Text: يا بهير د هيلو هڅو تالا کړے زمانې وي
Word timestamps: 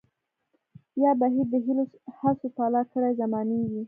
يا 1.03 1.11
بهير 1.19 1.45
د 1.53 1.55
هيلو 1.65 1.83
هڅو 2.19 2.47
تالا 2.57 2.81
کړے 2.91 3.09
زمانې 3.21 3.57
وي 3.69 3.79